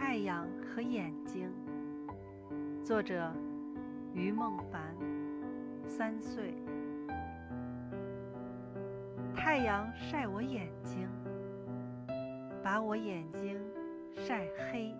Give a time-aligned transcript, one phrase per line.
[0.00, 1.52] 太阳和眼睛。
[2.82, 3.30] 作者
[4.14, 4.96] 于梦凡
[5.86, 6.54] 三岁。
[9.34, 11.06] 太阳晒我眼睛
[12.64, 13.60] 把我眼睛
[14.16, 14.94] 晒黑。